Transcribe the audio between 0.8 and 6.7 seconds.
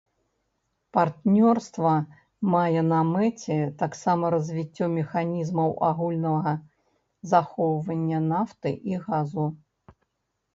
Партнёрства мае на мэце таксама развіццё механізмаў агульнага